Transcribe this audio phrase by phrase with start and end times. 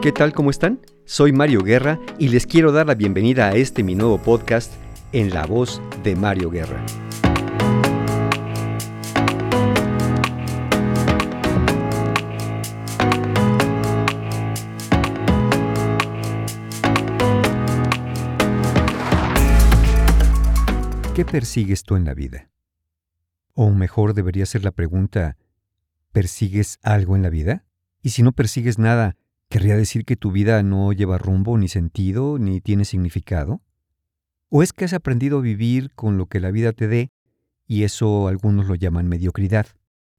[0.00, 0.32] ¿Qué tal?
[0.32, 0.78] ¿Cómo están?
[1.06, 4.72] Soy Mario Guerra y les quiero dar la bienvenida a este mi nuevo podcast
[5.10, 6.86] en la voz de Mario Guerra.
[21.12, 22.50] ¿Qué persigues tú en la vida?
[23.52, 25.36] O mejor debería ser la pregunta,
[26.12, 27.64] ¿persigues algo en la vida?
[28.00, 29.16] Y si no persigues nada,
[29.48, 33.62] ¿querría decir que tu vida no lleva rumbo, ni sentido, ni tiene significado?
[34.48, 37.10] ¿O es que has aprendido a vivir con lo que la vida te dé
[37.66, 39.66] y eso algunos lo llaman mediocridad?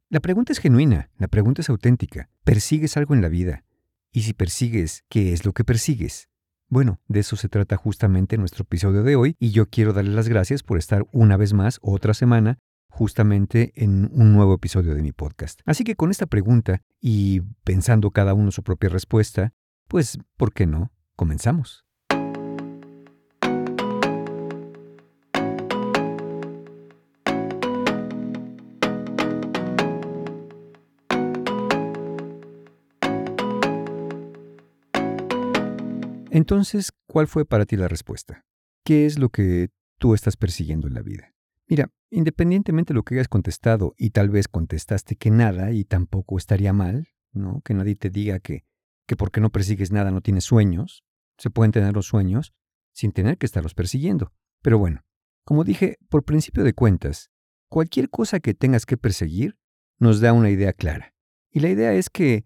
[0.09, 2.29] La pregunta es genuina, la pregunta es auténtica.
[2.43, 3.63] ¿Persigues algo en la vida?
[4.11, 6.29] Y si persigues, ¿qué es lo que persigues?
[6.67, 10.27] Bueno, de eso se trata justamente nuestro episodio de hoy y yo quiero darles las
[10.27, 12.59] gracias por estar una vez más, otra semana,
[12.89, 15.61] justamente en un nuevo episodio de mi podcast.
[15.65, 19.53] Así que con esta pregunta y pensando cada uno su propia respuesta,
[19.87, 20.91] pues, ¿por qué no?
[21.15, 21.85] Comenzamos.
[36.31, 38.45] Entonces, ¿cuál fue para ti la respuesta?
[38.85, 41.33] ¿Qué es lo que tú estás persiguiendo en la vida?
[41.67, 46.37] Mira, independientemente de lo que hayas contestado, y tal vez contestaste que nada, y tampoco
[46.37, 47.61] estaría mal, ¿no?
[47.61, 48.65] Que nadie te diga que,
[49.05, 51.03] que porque no persigues nada no tienes sueños.
[51.37, 52.53] Se pueden tener los sueños
[52.93, 54.33] sin tener que estarlos persiguiendo.
[54.61, 55.05] Pero bueno,
[55.43, 57.31] como dije, por principio de cuentas,
[57.69, 59.57] cualquier cosa que tengas que perseguir
[59.99, 61.15] nos da una idea clara.
[61.51, 62.45] Y la idea es que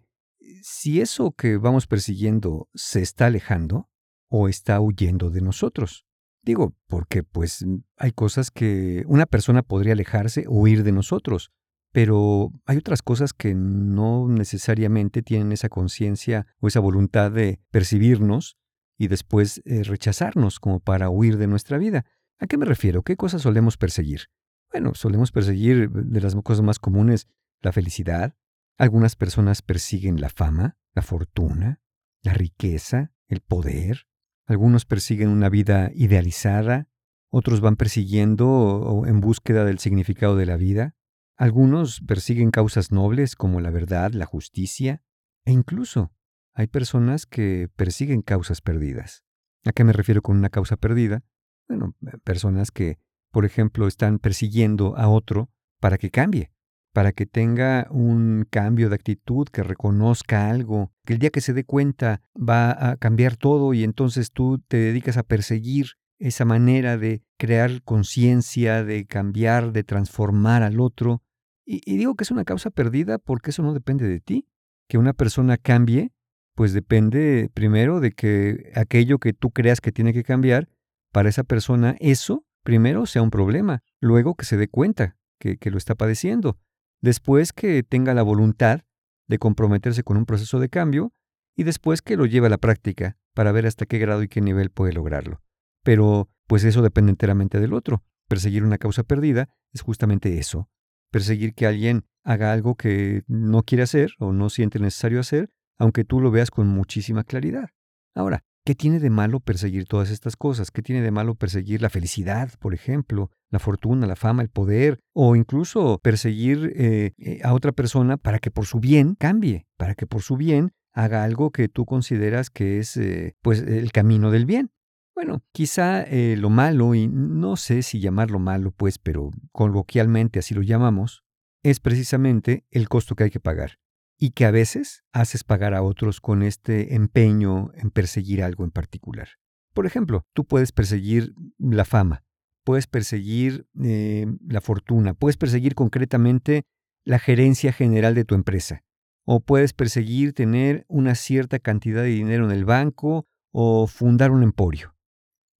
[0.62, 3.90] si eso que vamos persiguiendo se está alejando
[4.28, 6.03] o está huyendo de nosotros.
[6.44, 7.64] Digo, porque pues
[7.96, 11.50] hay cosas que una persona podría alejarse o huir de nosotros,
[11.90, 18.58] pero hay otras cosas que no necesariamente tienen esa conciencia o esa voluntad de percibirnos
[18.98, 22.04] y después eh, rechazarnos como para huir de nuestra vida.
[22.38, 23.02] ¿A qué me refiero?
[23.02, 24.28] ¿Qué cosas solemos perseguir?
[24.70, 27.28] Bueno, solemos perseguir de las cosas más comunes
[27.60, 28.34] la felicidad,
[28.76, 31.80] algunas personas persiguen la fama, la fortuna,
[32.22, 34.06] la riqueza, el poder.
[34.46, 36.88] Algunos persiguen una vida idealizada,
[37.30, 40.94] otros van persiguiendo o en búsqueda del significado de la vida.
[41.36, 45.02] Algunos persiguen causas nobles como la verdad, la justicia,
[45.44, 46.12] e incluso
[46.54, 49.24] hay personas que persiguen causas perdidas.
[49.64, 51.24] ¿A qué me refiero con una causa perdida?
[51.66, 53.00] Bueno, personas que,
[53.32, 55.50] por ejemplo, están persiguiendo a otro
[55.80, 56.52] para que cambie,
[56.94, 61.52] para que tenga un cambio de actitud, que reconozca algo, que el día que se
[61.52, 65.86] dé cuenta va a cambiar todo y entonces tú te dedicas a perseguir
[66.20, 71.24] esa manera de crear conciencia, de cambiar, de transformar al otro.
[71.66, 74.46] Y, digo que es una causa perdida porque eso no depende de ti.
[74.88, 76.12] Que una persona cambie,
[76.54, 80.68] pues depende primero de que aquello que tú creas que tiene que cambiar,
[81.10, 85.72] para esa persona eso primero sea un problema, luego que se dé cuenta que, que
[85.72, 86.56] lo está padeciendo
[87.04, 88.80] después que tenga la voluntad
[89.28, 91.12] de comprometerse con un proceso de cambio
[91.54, 94.40] y después que lo lleve a la práctica para ver hasta qué grado y qué
[94.40, 95.42] nivel puede lograrlo.
[95.82, 98.02] Pero pues eso depende enteramente del otro.
[98.26, 100.70] Perseguir una causa perdida es justamente eso.
[101.10, 106.04] Perseguir que alguien haga algo que no quiere hacer o no siente necesario hacer, aunque
[106.04, 107.68] tú lo veas con muchísima claridad.
[108.14, 110.70] Ahora, ¿Qué tiene de malo perseguir todas estas cosas?
[110.70, 115.00] ¿Qué tiene de malo perseguir la felicidad, por ejemplo, la fortuna, la fama, el poder,
[115.12, 119.94] o incluso perseguir eh, eh, a otra persona para que por su bien cambie, para
[119.94, 124.30] que por su bien haga algo que tú consideras que es eh, pues el camino
[124.30, 124.70] del bien?
[125.14, 130.62] Bueno, quizá lo malo, y no sé si llamarlo malo, pues, pero coloquialmente así lo
[130.62, 131.22] llamamos,
[131.62, 133.78] es precisamente el costo que hay que pagar
[134.18, 138.70] y que a veces haces pagar a otros con este empeño en perseguir algo en
[138.70, 139.28] particular.
[139.72, 142.22] Por ejemplo, tú puedes perseguir la fama,
[142.64, 146.64] puedes perseguir eh, la fortuna, puedes perseguir concretamente
[147.04, 148.82] la gerencia general de tu empresa,
[149.24, 154.42] o puedes perseguir tener una cierta cantidad de dinero en el banco o fundar un
[154.42, 154.94] emporio.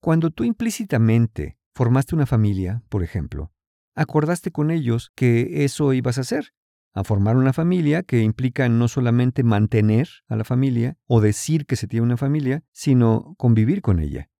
[0.01, 3.53] Cuando tú implícitamente formaste una familia, por ejemplo,
[3.95, 6.53] acordaste con ellos que eso ibas a hacer
[6.95, 11.77] a formar una familia que implica no solamente mantener a la familia o decir que
[11.77, 14.31] se tiene una familia, sino convivir con ella.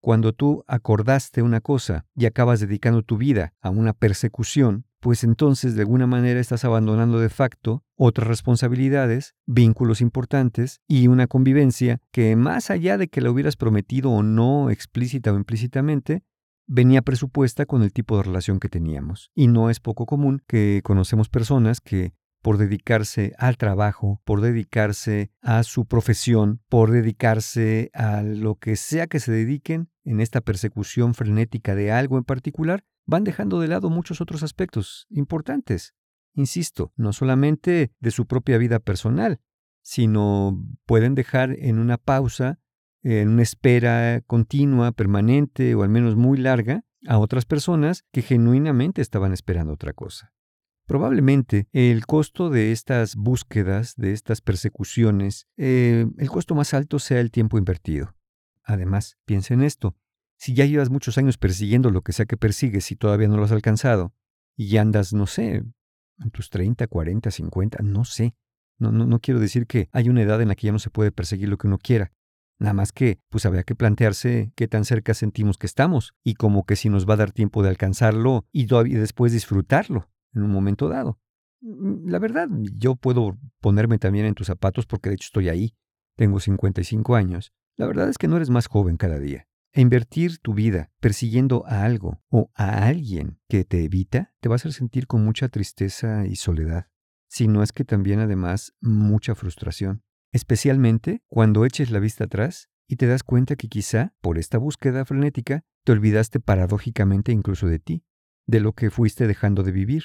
[0.00, 5.74] Cuando tú acordaste una cosa y acabas dedicando tu vida a una persecución, pues entonces
[5.74, 12.36] de alguna manera estás abandonando de facto otras responsabilidades, vínculos importantes y una convivencia que
[12.36, 16.22] más allá de que la hubieras prometido o no explícita o implícitamente,
[16.66, 19.30] venía presupuesta con el tipo de relación que teníamos.
[19.34, 25.32] Y no es poco común que conocemos personas que por dedicarse al trabajo, por dedicarse
[25.42, 31.14] a su profesión, por dedicarse a lo que sea que se dediquen en esta persecución
[31.14, 35.94] frenética de algo en particular, van dejando de lado muchos otros aspectos importantes.
[36.34, 39.40] Insisto, no solamente de su propia vida personal,
[39.82, 42.60] sino pueden dejar en una pausa,
[43.06, 49.00] en una espera continua, permanente o al menos muy larga, a otras personas que genuinamente
[49.00, 50.34] estaban esperando otra cosa.
[50.86, 57.20] Probablemente el costo de estas búsquedas, de estas persecuciones, eh, el costo más alto sea
[57.20, 58.16] el tiempo invertido.
[58.64, 59.96] Además, piensa en esto.
[60.36, 63.44] Si ya llevas muchos años persiguiendo lo que sea que persigues y todavía no lo
[63.44, 64.14] has alcanzado,
[64.56, 65.64] y ya andas, no sé,
[66.18, 68.34] en tus 30, 40, 50, no sé.
[68.78, 70.90] No, no, no quiero decir que hay una edad en la que ya no se
[70.90, 72.12] puede perseguir lo que uno quiera.
[72.58, 76.64] Nada más que, pues habría que plantearse qué tan cerca sentimos que estamos y como
[76.64, 80.88] que si nos va a dar tiempo de alcanzarlo y, después disfrutarlo en un momento
[80.88, 81.18] dado.
[81.60, 85.74] Mm, la verdad, yo puedo ponerme también en tus zapatos porque de hecho estoy ahí.
[86.16, 87.52] Tengo 55 años.
[87.76, 89.46] La verdad es que no eres más joven cada día.
[89.74, 94.54] E invertir tu vida persiguiendo a algo o a alguien que te evita te va
[94.54, 96.88] a hacer sentir con mucha tristeza y soledad,
[97.28, 100.02] si no es que también además mucha frustración
[100.36, 105.04] especialmente cuando eches la vista atrás y te das cuenta que quizá, por esta búsqueda
[105.04, 108.04] frenética, te olvidaste paradójicamente incluso de ti,
[108.46, 110.04] de lo que fuiste dejando de vivir.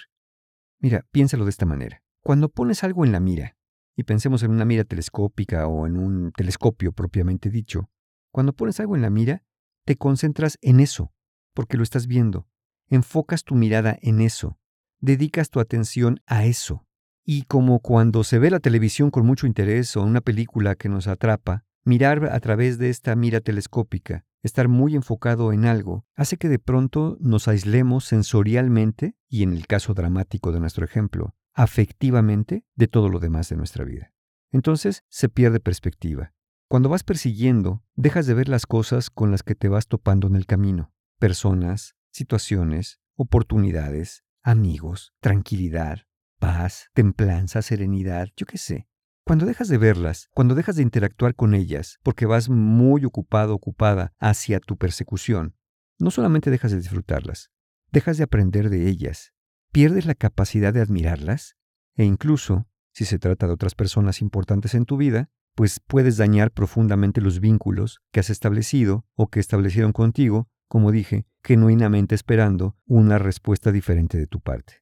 [0.79, 2.03] Mira, piénsalo de esta manera.
[2.23, 3.57] Cuando pones algo en la mira,
[3.95, 7.89] y pensemos en una mira telescópica o en un telescopio propiamente dicho,
[8.31, 9.43] cuando pones algo en la mira,
[9.85, 11.13] te concentras en eso,
[11.53, 12.47] porque lo estás viendo,
[12.87, 14.57] enfocas tu mirada en eso,
[14.99, 16.85] dedicas tu atención a eso.
[17.33, 21.07] Y como cuando se ve la televisión con mucho interés o una película que nos
[21.07, 26.49] atrapa, mirar a través de esta mira telescópica, estar muy enfocado en algo, hace que
[26.49, 32.89] de pronto nos aislemos sensorialmente y en el caso dramático de nuestro ejemplo, afectivamente de
[32.89, 34.11] todo lo demás de nuestra vida.
[34.51, 36.33] Entonces se pierde perspectiva.
[36.67, 40.35] Cuando vas persiguiendo, dejas de ver las cosas con las que te vas topando en
[40.35, 45.99] el camino, personas, situaciones, oportunidades, amigos, tranquilidad,
[46.41, 48.88] paz, templanza, serenidad, yo qué sé.
[49.23, 54.13] Cuando dejas de verlas, cuando dejas de interactuar con ellas, porque vas muy ocupado, ocupada
[54.19, 55.55] hacia tu persecución,
[55.99, 57.51] no solamente dejas de disfrutarlas,
[57.91, 59.33] dejas de aprender de ellas,
[59.71, 61.57] pierdes la capacidad de admirarlas
[61.95, 66.49] e incluso, si se trata de otras personas importantes en tu vida, pues puedes dañar
[66.49, 73.19] profundamente los vínculos que has establecido o que establecieron contigo, como dije, genuinamente esperando una
[73.19, 74.81] respuesta diferente de tu parte.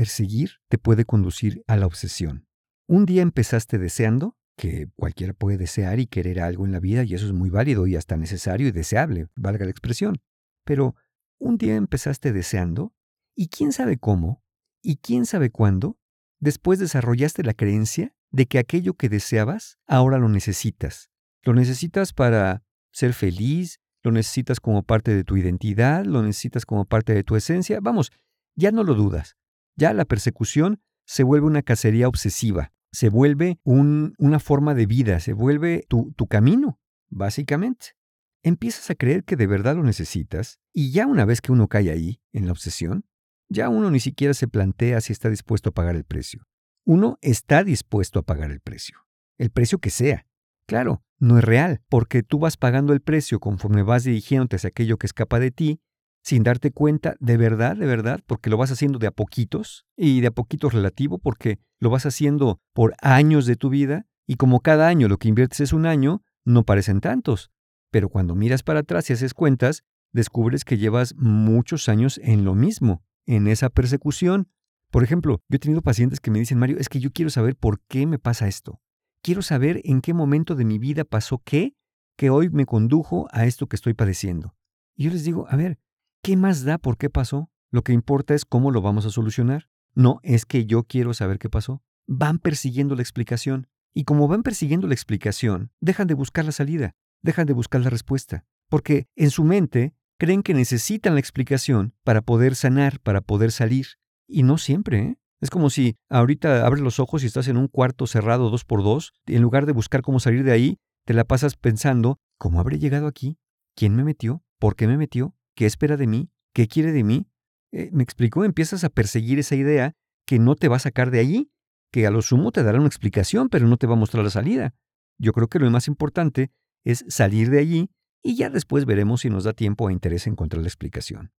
[0.00, 2.46] Perseguir te puede conducir a la obsesión.
[2.88, 7.12] Un día empezaste deseando, que cualquiera puede desear y querer algo en la vida, y
[7.12, 10.16] eso es muy válido y hasta necesario y deseable, valga la expresión.
[10.64, 10.94] Pero
[11.38, 12.94] un día empezaste deseando,
[13.36, 14.42] y quién sabe cómo,
[14.82, 15.98] y quién sabe cuándo,
[16.38, 21.10] después desarrollaste la creencia de que aquello que deseabas ahora lo necesitas.
[21.42, 26.86] Lo necesitas para ser feliz, lo necesitas como parte de tu identidad, lo necesitas como
[26.86, 27.80] parte de tu esencia.
[27.82, 28.10] Vamos,
[28.56, 29.36] ya no lo dudas.
[29.80, 35.32] Ya la persecución se vuelve una cacería obsesiva, se vuelve una forma de vida, se
[35.32, 36.78] vuelve tu, tu camino,
[37.08, 37.96] básicamente.
[38.42, 41.90] Empiezas a creer que de verdad lo necesitas y ya una vez que uno cae
[41.90, 43.06] ahí, en la obsesión,
[43.48, 46.46] ya uno ni siquiera se plantea si está dispuesto a pagar el precio.
[46.84, 48.98] Uno está dispuesto a pagar el precio,
[49.38, 50.26] el precio que sea.
[50.66, 54.98] Claro, no es real, porque tú vas pagando el precio conforme vas dirigiéndote hacia aquello
[54.98, 55.80] que escapa de ti
[56.22, 60.20] sin darte cuenta de verdad, de verdad, porque lo vas haciendo de a poquitos y
[60.20, 64.60] de a poquitos relativo porque lo vas haciendo por años de tu vida y como
[64.60, 67.50] cada año lo que inviertes es un año, no parecen tantos.
[67.90, 72.54] Pero cuando miras para atrás y haces cuentas, descubres que llevas muchos años en lo
[72.54, 74.48] mismo, en esa persecución.
[74.90, 77.56] Por ejemplo, yo he tenido pacientes que me dicen, Mario, es que yo quiero saber
[77.56, 78.80] por qué me pasa esto.
[79.22, 81.74] Quiero saber en qué momento de mi vida pasó qué
[82.16, 84.54] que hoy me condujo a esto que estoy padeciendo.
[84.96, 85.78] Y yo les digo, a ver,
[86.22, 87.50] ¿Qué más da por qué pasó?
[87.70, 89.70] Lo que importa es cómo lo vamos a solucionar.
[89.94, 91.82] No es que yo quiero saber qué pasó.
[92.06, 93.68] Van persiguiendo la explicación.
[93.94, 97.88] Y como van persiguiendo la explicación, dejan de buscar la salida, dejan de buscar la
[97.88, 98.44] respuesta.
[98.68, 103.86] Porque en su mente creen que necesitan la explicación para poder sanar, para poder salir.
[104.28, 105.18] Y no siempre, ¿eh?
[105.40, 108.82] Es como si ahorita abres los ojos y estás en un cuarto cerrado dos por
[108.82, 112.60] dos, y en lugar de buscar cómo salir de ahí, te la pasas pensando, ¿cómo
[112.60, 113.38] habré llegado aquí?
[113.74, 114.44] ¿Quién me metió?
[114.58, 115.34] ¿Por qué me metió?
[115.54, 116.30] ¿Qué espera de mí?
[116.52, 117.28] ¿Qué quiere de mí?
[117.72, 118.44] Eh, ¿Me explicó?
[118.44, 119.94] Empiezas a perseguir esa idea
[120.26, 121.50] que no te va a sacar de allí,
[121.92, 124.30] que a lo sumo te dará una explicación, pero no te va a mostrar la
[124.30, 124.74] salida.
[125.18, 126.50] Yo creo que lo más importante
[126.84, 127.90] es salir de allí
[128.22, 131.32] y ya después veremos si nos da tiempo o interés encontrar la explicación.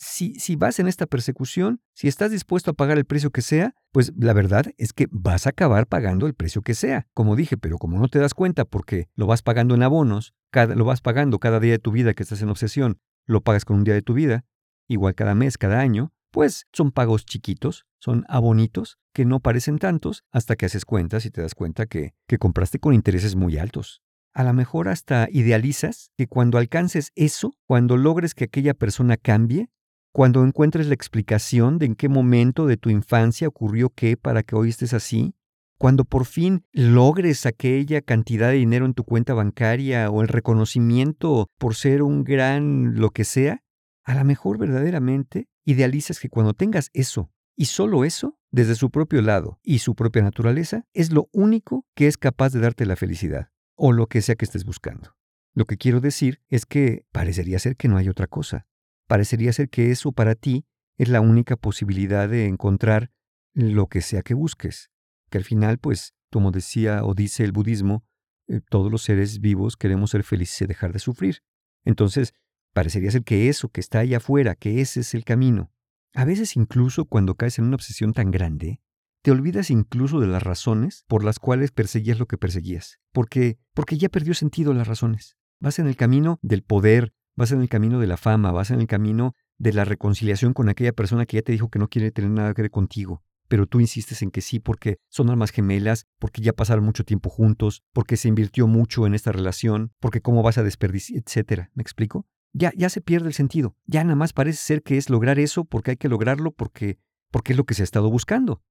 [0.00, 3.74] si, si vas en esta persecución, si estás dispuesto a pagar el precio que sea,
[3.90, 7.08] pues la verdad es que vas a acabar pagando el precio que sea.
[7.14, 10.84] Como dije, pero como no te das cuenta porque lo vas pagando en abonos, lo
[10.84, 13.84] vas pagando cada día de tu vida que estás en obsesión, lo pagas con un
[13.84, 14.44] día de tu vida,
[14.88, 20.24] igual cada mes, cada año, pues son pagos chiquitos, son abonitos que no parecen tantos
[20.30, 24.02] hasta que haces cuentas y te das cuenta que, que compraste con intereses muy altos.
[24.34, 29.70] A lo mejor hasta idealizas que cuando alcances eso, cuando logres que aquella persona cambie,
[30.12, 34.56] cuando encuentres la explicación de en qué momento de tu infancia ocurrió qué para que
[34.56, 35.34] hoy estés así,
[35.78, 41.48] cuando por fin logres aquella cantidad de dinero en tu cuenta bancaria o el reconocimiento
[41.56, 43.62] por ser un gran lo que sea,
[44.04, 49.22] a lo mejor verdaderamente idealizas que cuando tengas eso y solo eso, desde su propio
[49.22, 53.50] lado y su propia naturaleza, es lo único que es capaz de darte la felicidad
[53.76, 55.16] o lo que sea que estés buscando.
[55.54, 58.66] Lo que quiero decir es que parecería ser que no hay otra cosa.
[59.06, 60.66] Parecería ser que eso para ti
[60.98, 63.10] es la única posibilidad de encontrar
[63.54, 64.90] lo que sea que busques.
[65.30, 68.04] Que al final, pues, como decía o dice el budismo,
[68.48, 71.42] eh, todos los seres vivos queremos ser felices y dejar de sufrir.
[71.84, 72.34] Entonces,
[72.72, 75.72] parecería ser que eso que está ahí afuera, que ese es el camino.
[76.14, 78.80] A veces incluso cuando caes en una obsesión tan grande,
[79.22, 83.98] te olvidas incluso de las razones por las cuales perseguías lo que perseguías, porque porque
[83.98, 85.36] ya perdió sentido las razones.
[85.60, 88.80] Vas en el camino del poder, vas en el camino de la fama, vas en
[88.80, 92.10] el camino de la reconciliación con aquella persona que ya te dijo que no quiere
[92.10, 96.06] tener nada que ver contigo, pero tú insistes en que sí porque son almas gemelas,
[96.18, 100.42] porque ya pasaron mucho tiempo juntos, porque se invirtió mucho en esta relación, porque cómo
[100.42, 101.70] vas a desperdiciar, etcétera.
[101.74, 102.26] ¿Me explico?
[102.52, 103.76] Ya, ya se pierde el sentido.
[103.86, 106.98] Ya nada más parece ser que es lograr eso porque hay que lograrlo porque,
[107.30, 108.62] porque es lo que se ha estado buscando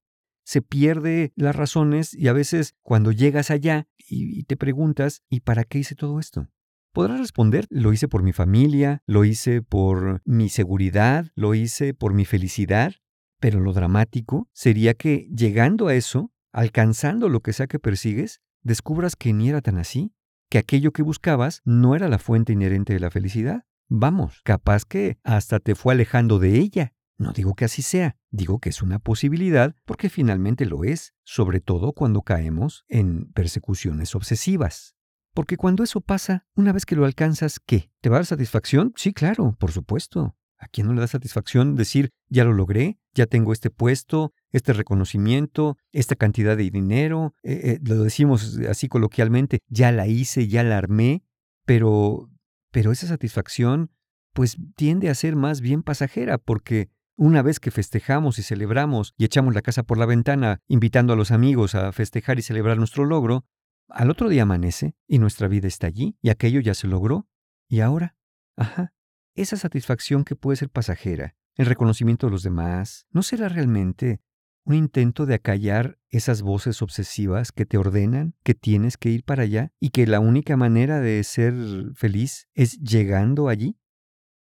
[0.48, 5.66] se pierde las razones y a veces cuando llegas allá y, te preguntas, ¿y para
[5.66, 6.48] qué hice todo esto?
[6.94, 12.14] Podrás responder, lo hice por mi familia, lo hice por mi seguridad, lo hice por
[12.14, 12.94] mi felicidad,
[13.40, 19.16] pero lo dramático sería que llegando a eso, alcanzando lo que sea que persigues, descubras
[19.16, 20.14] que ni era tan así,
[20.50, 23.66] que aquello que buscabas no era la fuente inherente de la felicidad.
[23.90, 26.94] Vamos, capaz que hasta te fue alejando de ella.
[27.18, 31.62] No digo que así sea, digo que es una posibilidad porque finalmente lo es, sobre
[31.62, 34.96] todo cuando caemos en persecuciones obsesivas.
[35.34, 37.92] Porque cuando eso pasa, una vez que lo alcanzas, ¿qué?
[38.02, 38.94] ¿Te va a dar satisfacción?
[38.96, 40.36] Sí, claro, por supuesto.
[40.60, 44.74] ¿A quién no le da satisfacción decir, ya lo logré, ya tengo este puesto, este
[44.74, 47.34] reconocimiento, esta cantidad de dinero?
[47.44, 51.24] Eh, eh, lo decimos así coloquialmente, ya la hice, ya la armé,
[51.66, 52.30] pero,
[52.72, 53.92] pero esa satisfacción
[54.34, 59.26] pues tiende a ser más bien pasajera porque una vez que festejamos y celebramos y
[59.26, 63.06] echamos la casa por la ventana, invitando a los amigos a festejar y celebrar nuestro
[63.06, 63.46] logro,
[63.90, 67.28] al otro día amanece y nuestra vida está allí y aquello ya se logró.
[67.68, 68.16] ¿Y ahora?
[68.56, 68.94] Ajá.
[69.38, 74.20] Esa satisfacción que puede ser pasajera, el reconocimiento de los demás, ¿no será realmente
[74.64, 79.44] un intento de acallar esas voces obsesivas que te ordenan que tienes que ir para
[79.44, 81.54] allá y que la única manera de ser
[81.94, 83.78] feliz es llegando allí?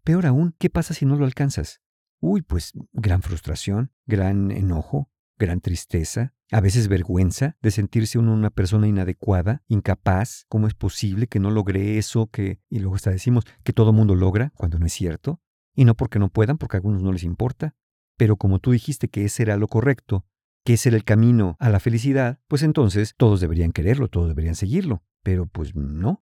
[0.03, 1.79] Peor aún, ¿qué pasa si no lo alcanzas?
[2.19, 5.09] Uy, pues gran frustración, gran enojo,
[5.41, 11.39] gran tristeza, a veces vergüenza de sentirse una persona inadecuada, incapaz, cómo es posible que
[11.39, 14.93] no logre eso que, y luego hasta decimos que todo mundo logra, cuando no es
[14.93, 15.41] cierto,
[15.75, 17.75] y no porque no puedan, porque a algunos no les importa,
[18.17, 20.25] pero como tú dijiste que ese era lo correcto,
[20.63, 24.55] que ese era el camino a la felicidad, pues entonces todos deberían quererlo, todos deberían
[24.55, 26.23] seguirlo, pero pues no.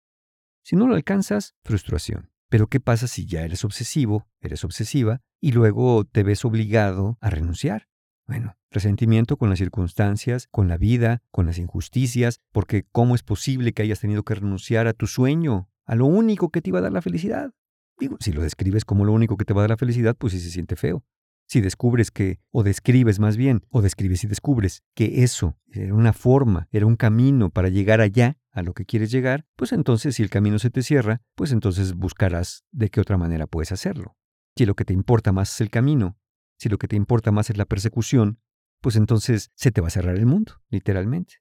[0.63, 2.31] Si no lo alcanzas, frustración.
[2.47, 7.29] Pero ¿qué pasa si ya eres obsesivo, eres obsesiva, y luego te ves obligado a
[7.29, 7.90] renunciar?
[8.31, 13.73] Bueno, resentimiento con las circunstancias, con la vida, con las injusticias, porque ¿cómo es posible
[13.73, 16.81] que hayas tenido que renunciar a tu sueño, a lo único que te iba a
[16.81, 17.51] dar la felicidad?
[17.99, 20.31] Digo, si lo describes como lo único que te va a dar la felicidad, pues
[20.31, 21.03] sí se siente feo.
[21.45, 26.13] Si descubres que, o describes más bien, o describes y descubres que eso era una
[26.13, 30.23] forma, era un camino para llegar allá, a lo que quieres llegar, pues entonces si
[30.23, 34.15] el camino se te cierra, pues entonces buscarás de qué otra manera puedes hacerlo.
[34.55, 36.17] Si lo que te importa más es el camino,
[36.61, 38.37] si lo que te importa más es la persecución,
[38.81, 41.37] pues entonces se te va a cerrar el mundo, literalmente.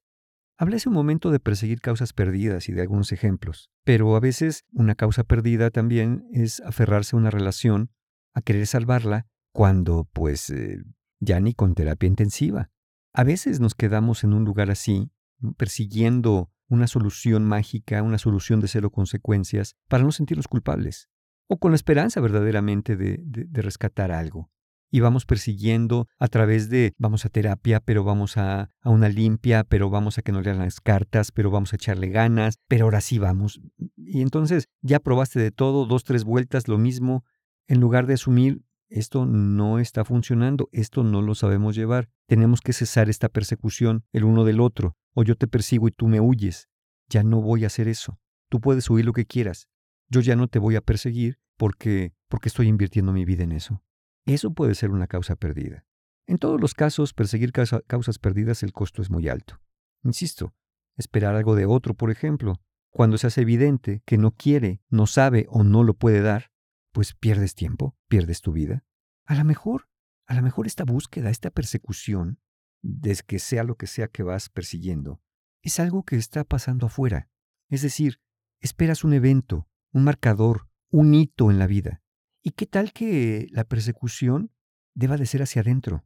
[0.57, 4.65] Hablé hace un momento de perseguir causas perdidas y de algunos ejemplos, pero a veces
[4.71, 7.91] una causa perdida también es aferrarse a una relación,
[8.33, 10.81] a querer salvarla cuando pues eh,
[11.19, 12.71] ya ni con terapia intensiva.
[13.13, 15.11] A veces nos quedamos en un lugar así,
[15.55, 21.09] persiguiendo una solución mágica, una solución de cero consecuencias, para no sentirnos culpables,
[21.47, 24.49] o con la esperanza verdaderamente de, de, rescatar algo.
[24.91, 29.63] Y vamos persiguiendo a través de, vamos a terapia, pero vamos a, a una limpia,
[29.63, 33.01] pero vamos a que nos lean las cartas, pero vamos a echarle ganas, pero ahora
[33.01, 33.61] sí vamos.
[33.95, 37.23] Y entonces ya probaste de todo, dos, tres vueltas, lo mismo,
[37.67, 42.73] en lugar de asumir esto no está funcionando, esto no lo sabemos llevar, tenemos que
[42.73, 46.67] cesar esta persecución el uno del otro, o yo te persigo y tú me huyes.
[47.07, 48.19] Ya no voy a hacer eso.
[48.49, 49.69] Tú puedes huir lo que quieras.
[50.09, 53.81] Yo ya no te voy a perseguir porque porque estoy invirtiendo mi vida en eso.
[54.25, 55.85] Eso puede ser una causa perdida.
[56.27, 59.59] En todos los casos, perseguir causas perdidas el costo es muy alto.
[60.03, 60.53] Insisto,
[60.95, 65.45] esperar algo de otro, por ejemplo, cuando se hace evidente que no quiere, no sabe
[65.49, 66.51] o no lo puede dar,
[66.91, 68.83] pues pierdes tiempo, pierdes tu vida.
[69.25, 69.87] A lo mejor,
[70.27, 72.39] a lo mejor esta búsqueda, esta persecución,
[72.81, 75.21] desde que sea lo que sea que vas persiguiendo,
[75.61, 77.29] es algo que está pasando afuera.
[77.69, 78.19] Es decir,
[78.59, 82.01] esperas un evento, un marcador, un hito en la vida.
[82.43, 84.51] ¿Y qué tal que la persecución
[84.95, 86.03] deba de ser hacia adentro?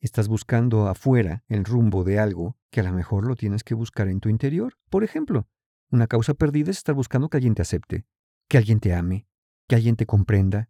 [0.00, 4.08] Estás buscando afuera el rumbo de algo que a lo mejor lo tienes que buscar
[4.08, 4.76] en tu interior.
[4.90, 5.48] Por ejemplo,
[5.90, 8.04] una causa perdida es estar buscando que alguien te acepte,
[8.46, 9.26] que alguien te ame,
[9.68, 10.68] que alguien te comprenda.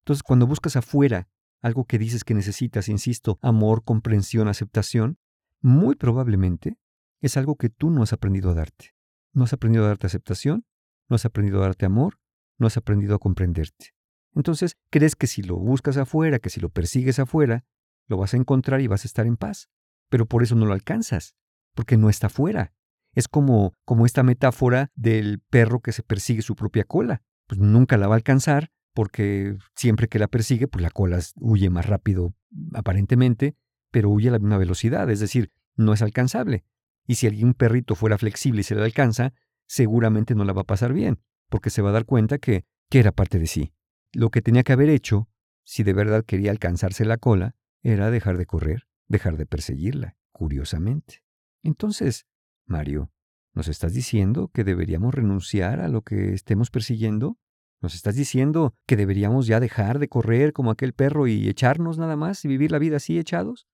[0.00, 1.28] Entonces, cuando buscas afuera
[1.62, 5.18] algo que dices que necesitas, insisto, amor, comprensión, aceptación,
[5.60, 6.78] muy probablemente
[7.20, 8.96] es algo que tú no has aprendido a darte.
[9.32, 10.66] No has aprendido a darte aceptación,
[11.08, 12.18] no has aprendido a darte amor,
[12.58, 13.97] no has aprendido a comprenderte.
[14.34, 17.64] Entonces, crees que si lo buscas afuera, que si lo persigues afuera,
[18.06, 19.68] lo vas a encontrar y vas a estar en paz.
[20.08, 21.34] Pero por eso no lo alcanzas,
[21.74, 22.72] porque no está afuera.
[23.14, 27.22] Es como, como esta metáfora del perro que se persigue su propia cola.
[27.46, 31.70] Pues nunca la va a alcanzar porque siempre que la persigue, pues la cola huye
[31.70, 32.34] más rápido
[32.74, 33.54] aparentemente,
[33.92, 36.64] pero huye a la misma velocidad, es decir, no es alcanzable.
[37.06, 39.34] Y si algún perrito fuera flexible y se le alcanza,
[39.66, 42.98] seguramente no la va a pasar bien, porque se va a dar cuenta que, que
[42.98, 43.72] era parte de sí.
[44.12, 45.28] Lo que tenía que haber hecho,
[45.64, 51.22] si de verdad quería alcanzarse la cola, era dejar de correr, dejar de perseguirla, curiosamente.
[51.62, 52.26] Entonces,
[52.66, 53.10] Mario,
[53.54, 57.38] ¿nos estás diciendo que deberíamos renunciar a lo que estemos persiguiendo?
[57.80, 62.16] ¿Nos estás diciendo que deberíamos ya dejar de correr como aquel perro y echarnos nada
[62.16, 63.68] más y vivir la vida así echados?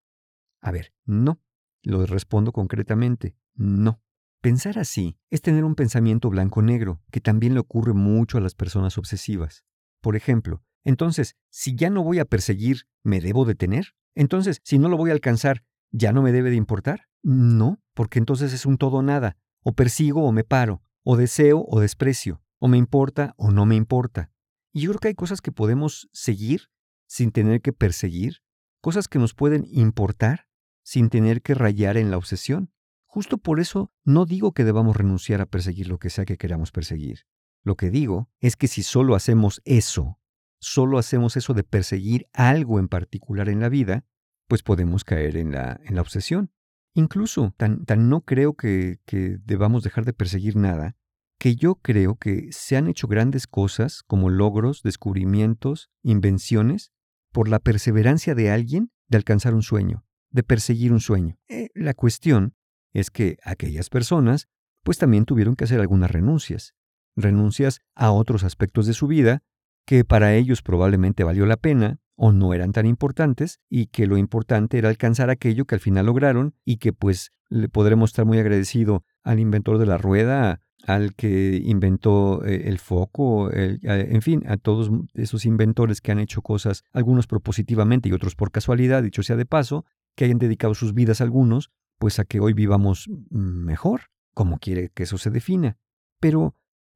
[0.60, 1.40] A ver, no.
[1.82, 4.02] Lo respondo concretamente, no.
[4.40, 8.98] Pensar así es tener un pensamiento blanco-negro, que también le ocurre mucho a las personas
[8.98, 9.64] obsesivas.
[10.04, 13.94] Por ejemplo, entonces, si ya no voy a perseguir, ¿me debo detener?
[14.14, 17.08] Entonces, si no lo voy a alcanzar, ¿ya no me debe de importar?
[17.22, 19.38] No, porque entonces es un todo nada.
[19.62, 23.76] O persigo o me paro, o deseo o desprecio, o me importa o no me
[23.76, 24.30] importa.
[24.74, 26.68] Y yo creo que hay cosas que podemos seguir
[27.06, 28.42] sin tener que perseguir,
[28.82, 30.48] cosas que nos pueden importar
[30.82, 32.70] sin tener que rayar en la obsesión.
[33.06, 36.72] Justo por eso no digo que debamos renunciar a perseguir lo que sea que queramos
[36.72, 37.20] perseguir.
[37.64, 40.20] Lo que digo es que si solo hacemos eso,
[40.60, 44.04] solo hacemos eso de perseguir algo en particular en la vida,
[44.46, 46.52] pues podemos caer en la, en la obsesión.
[46.92, 50.96] Incluso tan, tan no creo que, que debamos dejar de perseguir nada,
[51.38, 56.92] que yo creo que se han hecho grandes cosas como logros, descubrimientos, invenciones,
[57.32, 61.36] por la perseverancia de alguien de alcanzar un sueño, de perseguir un sueño.
[61.48, 62.54] Eh, la cuestión
[62.92, 64.48] es que aquellas personas
[64.84, 66.74] pues también tuvieron que hacer algunas renuncias,
[67.16, 69.42] renuncias a otros aspectos de su vida
[69.86, 74.16] que para ellos probablemente valió la pena, o no eran tan importantes y que lo
[74.16, 78.38] importante era alcanzar aquello que al final lograron y que pues le podremos estar muy
[78.38, 84.56] agradecido al inventor de la rueda, al que inventó eh, el foco, en fin, a
[84.56, 89.36] todos esos inventores que han hecho cosas, algunos propositivamente y otros por casualidad, dicho sea
[89.36, 94.02] de paso, que hayan dedicado sus vidas algunos, pues a que hoy vivamos mejor,
[94.34, 95.78] como quiere que eso se defina.
[96.20, 96.54] Pero,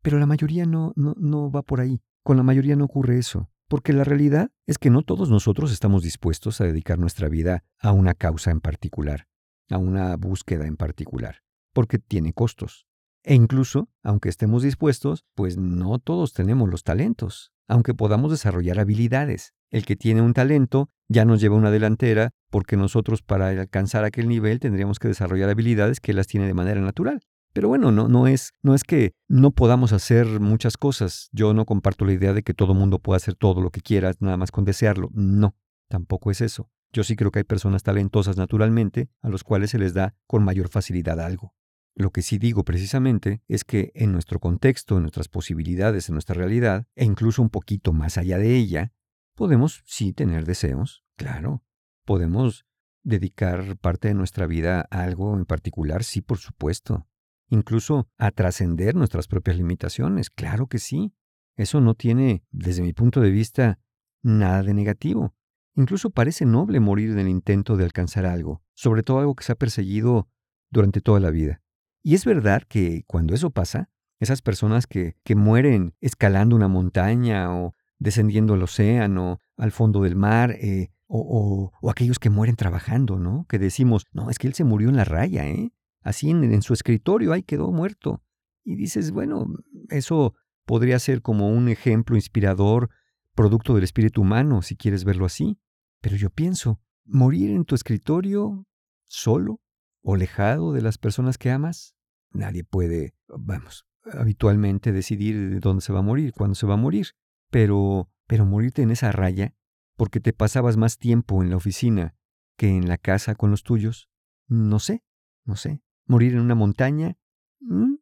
[0.08, 2.00] pero la mayoría no, no, no va por ahí.
[2.24, 3.50] Con la mayoría no ocurre eso.
[3.68, 7.92] Porque la realidad es que no todos nosotros estamos dispuestos a dedicar nuestra vida a
[7.92, 9.28] una causa en particular,
[9.68, 11.42] a una búsqueda en particular,
[11.74, 12.86] porque tiene costos.
[13.22, 19.52] E incluso, aunque estemos dispuestos, pues no todos tenemos los talentos, aunque podamos desarrollar habilidades.
[19.70, 24.26] El que tiene un talento ya nos lleva una delantera porque nosotros para alcanzar aquel
[24.26, 27.20] nivel tendríamos que desarrollar habilidades que las tiene de manera natural.
[27.52, 31.28] Pero bueno, no, no, es, no es que no podamos hacer muchas cosas.
[31.32, 34.12] Yo no comparto la idea de que todo mundo pueda hacer todo lo que quiera
[34.20, 35.10] nada más con desearlo.
[35.12, 35.56] No,
[35.88, 36.70] tampoco es eso.
[36.92, 40.44] Yo sí creo que hay personas talentosas naturalmente a los cuales se les da con
[40.44, 41.54] mayor facilidad algo.
[41.94, 46.34] Lo que sí digo precisamente es que en nuestro contexto, en nuestras posibilidades, en nuestra
[46.34, 48.92] realidad, e incluso un poquito más allá de ella,
[49.34, 51.64] podemos sí tener deseos, claro.
[52.04, 52.66] Podemos
[53.02, 57.08] dedicar parte de nuestra vida a algo en particular, sí, por supuesto
[57.48, 60.30] incluso a trascender nuestras propias limitaciones.
[60.30, 61.12] Claro que sí.
[61.56, 63.80] Eso no tiene, desde mi punto de vista,
[64.22, 65.34] nada de negativo.
[65.74, 69.52] Incluso parece noble morir en el intento de alcanzar algo, sobre todo algo que se
[69.52, 70.28] ha perseguido
[70.70, 71.62] durante toda la vida.
[72.02, 77.54] Y es verdad que cuando eso pasa, esas personas que, que mueren escalando una montaña
[77.54, 83.46] o descendiendo al océano, al fondo del mar, eh, o, aquellos que mueren trabajando, ¿no?
[83.48, 85.72] Que decimos, no, es que él se murió en la raya, ¿eh?
[86.02, 88.22] Así en, su escritorio, ahí quedó muerto.
[88.64, 89.46] Y dices, bueno,
[89.90, 90.34] eso
[90.64, 92.90] podría ser como un ejemplo inspirador,
[93.34, 95.58] producto del espíritu humano, si quieres verlo así.
[96.00, 98.66] Pero yo pienso, morir en tu escritorio,
[99.06, 99.60] solo
[100.02, 101.94] o alejado de las personas que amas,
[102.30, 106.78] nadie puede, vamos, habitualmente decidir de dónde se va a morir, cuándo se va a
[106.78, 107.08] morir.
[107.50, 109.54] Pero, pero morirte en esa raya,
[109.96, 112.14] porque te pasabas más tiempo en la oficina
[112.56, 114.10] que en la casa con los tuyos,
[114.46, 115.02] no sé,
[115.44, 115.82] no sé.
[116.08, 117.16] Morir en una montaña,
[117.60, 117.94] mm,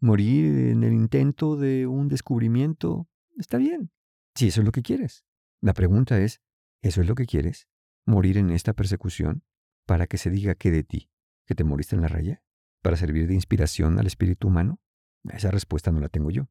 [0.00, 3.90] morir en el intento de un descubrimiento, está bien.
[4.34, 5.24] Si eso es lo que quieres.
[5.60, 6.40] La pregunta es,
[6.82, 7.68] ¿eso es lo que quieres?
[8.06, 9.44] ¿Morir en esta persecución
[9.86, 11.10] para que se diga que de ti,
[11.46, 12.42] que te moriste en la raya?
[12.82, 14.78] ¿Para servir de inspiración al espíritu humano?
[15.24, 16.50] Esa respuesta no la tengo yo.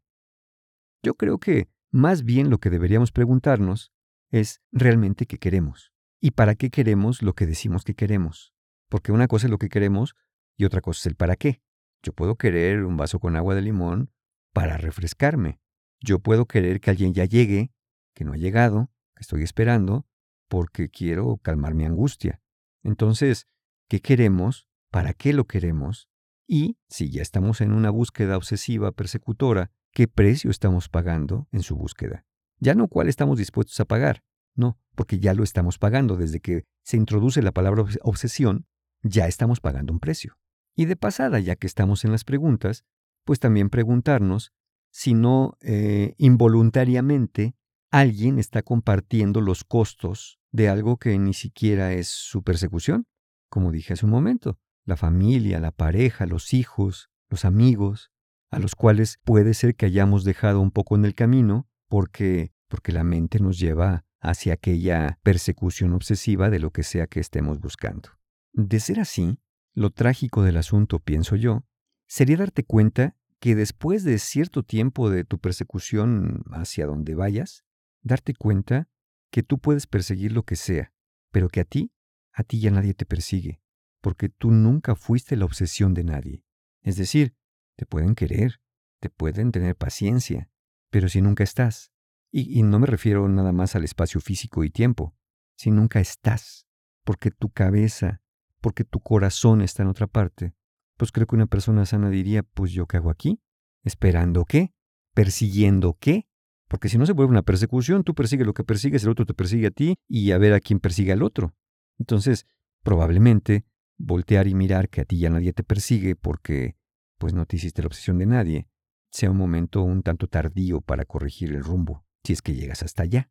[1.03, 3.93] Yo creo que más bien lo que deberíamos preguntarnos
[4.31, 8.55] es realmente qué queremos y para qué queremos lo que decimos que queremos.
[8.89, 10.15] Porque una cosa es lo que queremos
[10.57, 11.61] y otra cosa es el para qué.
[12.01, 14.11] Yo puedo querer un vaso con agua de limón
[14.53, 15.59] para refrescarme.
[16.01, 17.71] Yo puedo querer que alguien ya llegue,
[18.13, 20.05] que no ha llegado, que estoy esperando,
[20.49, 22.41] porque quiero calmar mi angustia.
[22.83, 23.47] Entonces,
[23.87, 24.67] ¿qué queremos?
[24.91, 26.09] ¿Para qué lo queremos?
[26.45, 31.75] Y, si ya estamos en una búsqueda obsesiva persecutora, ¿qué precio estamos pagando en su
[31.75, 32.25] búsqueda?
[32.59, 34.23] Ya no cuál estamos dispuestos a pagar,
[34.55, 36.17] no, porque ya lo estamos pagando.
[36.17, 38.67] Desde que se introduce la palabra obsesión,
[39.01, 40.37] ya estamos pagando un precio.
[40.75, 42.85] Y de pasada, ya que estamos en las preguntas,
[43.25, 44.53] pues también preguntarnos
[44.91, 47.55] si no eh, involuntariamente
[47.91, 53.07] alguien está compartiendo los costos de algo que ni siquiera es su persecución,
[53.49, 58.11] como dije hace un momento la familia, la pareja, los hijos, los amigos,
[58.51, 62.91] a los cuales puede ser que hayamos dejado un poco en el camino porque, porque
[62.91, 68.09] la mente nos lleva hacia aquella persecución obsesiva de lo que sea que estemos buscando.
[68.53, 69.39] De ser así,
[69.73, 71.65] lo trágico del asunto, pienso yo,
[72.07, 77.65] sería darte cuenta que después de cierto tiempo de tu persecución hacia donde vayas,
[78.01, 78.89] darte cuenta
[79.31, 80.93] que tú puedes perseguir lo que sea,
[81.31, 81.91] pero que a ti,
[82.31, 83.61] a ti ya nadie te persigue,
[84.01, 86.45] porque tú nunca fuiste la obsesión de nadie.
[86.81, 87.35] Es decir,
[87.75, 88.61] te pueden querer,
[88.99, 90.49] te pueden tener paciencia,
[90.89, 91.91] pero si nunca estás,
[92.35, 95.15] y, no me refiero nada más al espacio físico y tiempo,
[95.55, 96.65] si nunca estás,
[97.03, 98.22] porque tu cabeza,
[98.63, 100.55] porque tu corazón está en otra parte,
[100.97, 103.41] pues creo que una persona sana diría, pues yo qué hago aquí,
[103.83, 104.73] esperando qué,
[105.13, 106.29] persiguiendo qué,
[106.69, 109.33] porque si no se vuelve una persecución, tú persigues lo que persigues, el otro te
[109.33, 111.53] persigue a ti y a ver a quién persigue al otro.
[111.99, 112.47] Entonces,
[112.83, 113.65] probablemente
[113.97, 116.77] voltear y mirar que a ti ya nadie te persigue porque
[117.17, 118.69] pues no te hiciste la obsesión de nadie,
[119.11, 123.03] sea un momento un tanto tardío para corregir el rumbo, si es que llegas hasta
[123.03, 123.29] allá.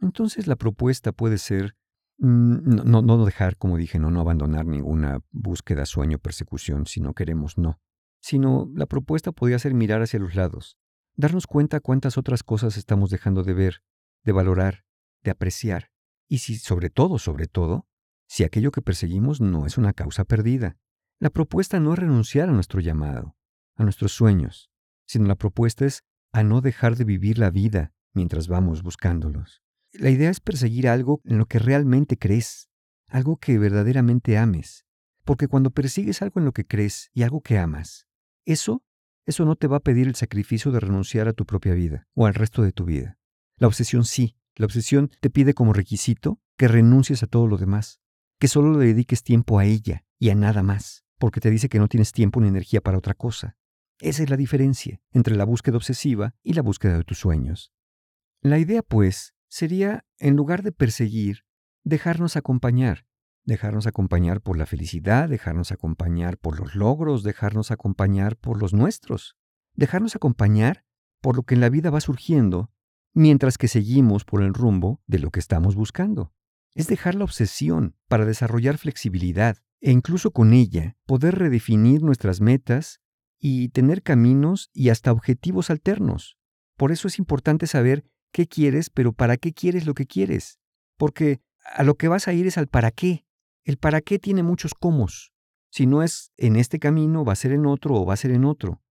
[0.00, 1.74] Entonces la propuesta puede ser
[2.22, 7.58] no, no, dejar, como dije, no, no abandonar ninguna búsqueda, sueño, persecución, si no queremos,
[7.58, 7.80] no.
[8.20, 10.78] Sino la propuesta podría ser mirar hacia los lados,
[11.16, 13.82] darnos cuenta cuántas otras cosas estamos dejando de ver,
[14.22, 14.84] de valorar,
[15.24, 15.90] de apreciar,
[16.28, 17.88] y si sobre todo, sobre todo,
[18.28, 20.76] si aquello que perseguimos no es una causa perdida.
[21.18, 23.36] La propuesta no es renunciar a nuestro llamado,
[23.74, 24.70] a nuestros sueños,
[25.06, 29.62] sino la propuesta es a no dejar de vivir la vida mientras vamos buscándolos.
[29.94, 32.70] La idea es perseguir algo en lo que realmente crees,
[33.08, 34.86] algo que verdaderamente ames,
[35.24, 38.06] porque cuando persigues algo en lo que crees y algo que amas,
[38.46, 38.82] eso,
[39.26, 42.26] eso no te va a pedir el sacrificio de renunciar a tu propia vida o
[42.26, 43.18] al resto de tu vida.
[43.58, 48.00] La obsesión sí, la obsesión te pide como requisito que renuncies a todo lo demás,
[48.38, 51.78] que solo le dediques tiempo a ella y a nada más, porque te dice que
[51.78, 53.56] no tienes tiempo ni energía para otra cosa.
[54.00, 57.72] Esa es la diferencia entre la búsqueda obsesiva y la búsqueda de tus sueños.
[58.40, 61.44] La idea, pues, sería, en lugar de perseguir,
[61.84, 63.04] dejarnos acompañar,
[63.44, 69.36] dejarnos acompañar por la felicidad, dejarnos acompañar por los logros, dejarnos acompañar por los nuestros,
[69.74, 70.86] dejarnos acompañar
[71.20, 72.70] por lo que en la vida va surgiendo,
[73.12, 76.32] mientras que seguimos por el rumbo de lo que estamos buscando.
[76.74, 83.02] Es dejar la obsesión para desarrollar flexibilidad e incluso con ella poder redefinir nuestras metas
[83.38, 86.38] y tener caminos y hasta objetivos alternos.
[86.78, 90.58] Por eso es importante saber qué quieres, pero para qué quieres lo que quieres.
[90.96, 91.40] Porque
[91.74, 93.24] a lo que vas a ir es al para qué.
[93.64, 95.06] El para qué tiene muchos cómo.
[95.70, 98.32] Si no es en este camino, va a ser en otro o va a ser
[98.32, 98.82] en otro.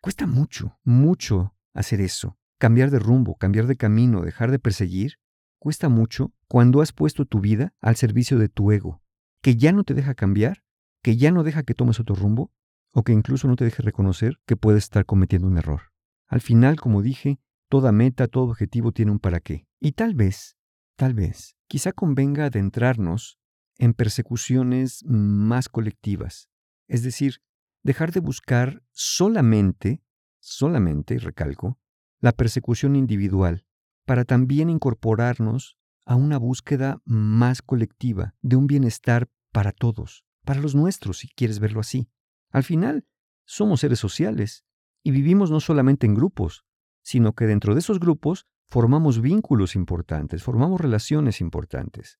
[0.00, 2.36] Cuesta mucho, mucho hacer eso.
[2.58, 5.18] Cambiar de rumbo, cambiar de camino, dejar de perseguir
[5.64, 9.00] cuesta mucho cuando has puesto tu vida al servicio de tu ego,
[9.40, 10.62] que ya no te deja cambiar,
[11.02, 12.52] que ya no deja que tomes otro rumbo,
[12.92, 15.90] o que incluso no te deje reconocer que puedes estar cometiendo un error.
[16.28, 19.66] Al final, como dije, Toda meta, todo objetivo tiene un para qué.
[19.80, 20.56] Y tal vez,
[20.96, 23.38] tal vez, quizá convenga adentrarnos
[23.78, 26.48] en persecuciones más colectivas.
[26.88, 27.42] Es decir,
[27.82, 30.02] dejar de buscar solamente,
[30.40, 31.78] solamente, recalco,
[32.20, 33.66] la persecución individual,
[34.04, 40.74] para también incorporarnos a una búsqueda más colectiva de un bienestar para todos, para los
[40.74, 42.08] nuestros, si quieres verlo así.
[42.50, 43.06] Al final,
[43.46, 44.64] somos seres sociales
[45.02, 46.64] y vivimos no solamente en grupos,
[47.04, 52.18] sino que dentro de esos grupos formamos vínculos importantes, formamos relaciones importantes.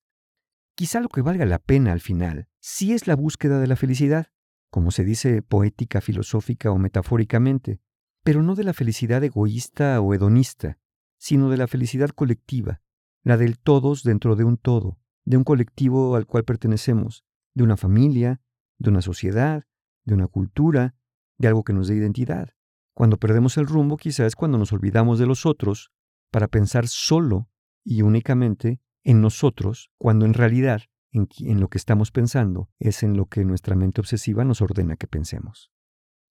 [0.75, 4.27] Quizá lo que valga la pena al final sí es la búsqueda de la felicidad,
[4.69, 7.79] como se dice poética, filosófica o metafóricamente,
[8.23, 10.77] pero no de la felicidad egoísta o hedonista,
[11.17, 12.81] sino de la felicidad colectiva,
[13.23, 17.77] la del todos dentro de un todo, de un colectivo al cual pertenecemos, de una
[17.77, 18.41] familia,
[18.77, 19.65] de una sociedad,
[20.03, 20.95] de una cultura,
[21.37, 22.53] de algo que nos dé identidad.
[22.95, 25.91] Cuando perdemos el rumbo quizás es cuando nos olvidamos de los otros
[26.31, 27.49] para pensar solo
[27.83, 30.81] y únicamente en nosotros, cuando en realidad
[31.11, 34.95] en, en, lo que estamos pensando es en lo que nuestra mente obsesiva nos ordena
[34.95, 35.71] que pensemos.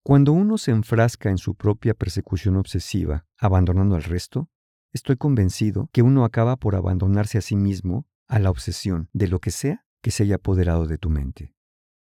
[0.02, 4.48] Cuando uno se enfrasca en su propia persecución obsesiva, abandonando al resto,
[4.92, 9.38] estoy convencido que uno acaba por abandonarse a sí mismo a la obsesión de lo
[9.38, 11.54] que sea que se haya apoderado de tu mente.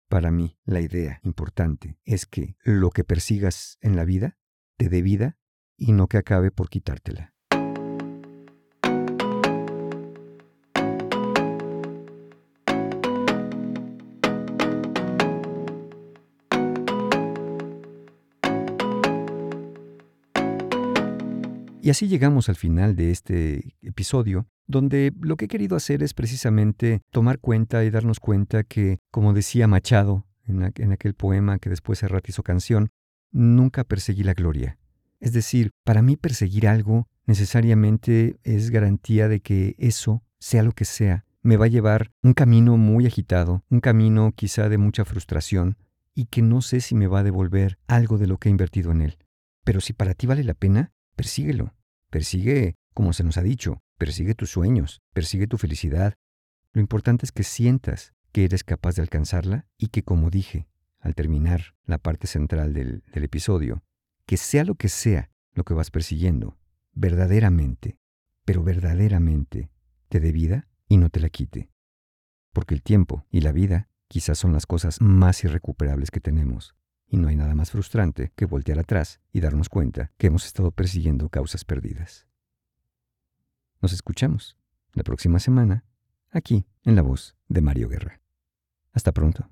[0.08, 4.39] Para mí, la idea importante es que lo que persigas en la vida
[4.88, 5.36] te vida
[5.76, 7.34] y no que acabe por quitártela.
[21.82, 26.14] Y así llegamos al final de este episodio, donde lo que he querido hacer es
[26.14, 31.98] precisamente tomar cuenta y darnos cuenta que, como decía Machado en, aquel poema que después
[31.98, 32.90] se ratizó canción,
[33.30, 34.78] nunca perseguí la gloria.
[35.20, 40.84] Es decir, para mí perseguir algo necesariamente es garantía de que eso, sea lo que
[40.84, 45.76] sea, me va a llevar un camino muy agitado, un camino quizá de mucha frustración,
[46.14, 48.90] y que no sé si me va a devolver algo de lo que he invertido
[48.90, 49.18] en él.
[49.64, 51.74] Pero si para ti vale la pena, persíguelo.
[52.10, 56.14] Persigue, como se nos ha dicho, persigue tus sueños, persigue tu felicidad.
[56.72, 60.66] Lo importante es que sientas que eres capaz de alcanzarla y que, como dije,
[61.00, 63.82] al terminar la parte central del, episodio,
[64.26, 66.56] que sea lo que sea lo que vas persiguiendo,
[66.92, 67.98] verdaderamente,
[68.44, 69.70] pero verdaderamente,
[70.08, 71.70] te dé vida y no te la quite.
[72.52, 76.74] Porque el tiempo y la vida quizás son las cosas más irrecuperables que tenemos
[77.06, 80.70] y no hay nada más frustrante que voltear atrás y darnos cuenta que hemos estado
[80.70, 82.26] persiguiendo causas perdidas.
[83.82, 84.56] Nos escuchamos
[84.92, 85.84] la próxima semana
[86.30, 88.20] aquí en la voz de Mario Guerra.
[88.92, 89.48] Hasta pronto.